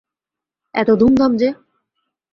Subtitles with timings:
[0.75, 1.49] এত ধুমধাম যে!